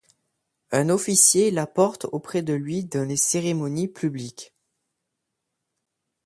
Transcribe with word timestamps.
Un 0.71 0.89
officier 0.89 1.51
la 1.51 1.67
porte 1.67 2.05
auprès 2.05 2.41
de 2.41 2.53
lui 2.53 2.85
dans 2.85 3.03
les 3.03 3.17
cérémonies 3.17 3.87
publiques. 3.87 4.55